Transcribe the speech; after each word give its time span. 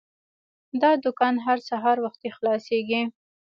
دا 0.81 0.91
دوکان 1.03 1.35
هر 1.45 1.57
سهار 1.69 1.97
وختي 2.05 2.29
خلاصیږي. 2.37 3.01